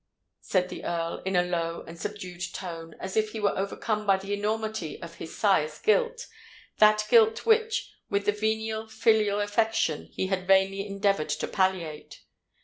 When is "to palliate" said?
11.29-12.23